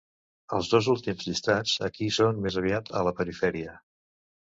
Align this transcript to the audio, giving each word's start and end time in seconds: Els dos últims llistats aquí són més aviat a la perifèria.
Els 0.59 0.69
dos 0.71 0.89
últims 0.93 1.27
llistats 1.27 1.75
aquí 1.91 2.09
són 2.19 2.43
més 2.49 2.61
aviat 2.65 2.93
a 3.01 3.07
la 3.11 3.17
perifèria. 3.23 3.81